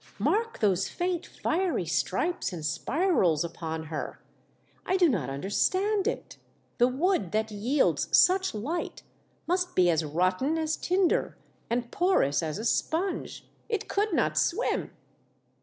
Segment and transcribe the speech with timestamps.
[0.17, 4.19] Mark those faint fiery stripes and spirals upon her.
[4.83, 6.37] I do not under stand it.
[6.79, 9.03] The wood that yields such light
[9.45, 11.37] must be as rotten as tinder
[11.69, 13.47] and porous as a sponge.
[13.69, 14.89] It could not swim."